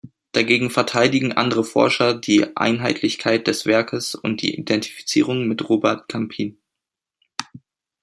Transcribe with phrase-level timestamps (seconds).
[0.31, 6.57] Dagegen verteidigen andere Forscher die Einheitlichkeit des Werkes und die Identifizierung mit Robert Campin.